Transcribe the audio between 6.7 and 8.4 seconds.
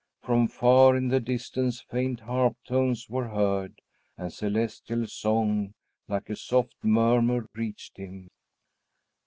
murmur, reached him.